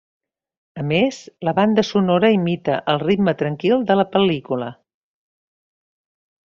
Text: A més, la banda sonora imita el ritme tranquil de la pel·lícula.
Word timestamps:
A 0.83 0.85
més, 0.91 1.19
la 1.49 1.53
banda 1.59 1.83
sonora 1.89 2.33
imita 2.37 2.79
el 2.95 2.99
ritme 3.05 3.37
tranquil 3.43 3.87
de 3.93 4.01
la 4.01 4.09
pel·lícula. 4.17 4.75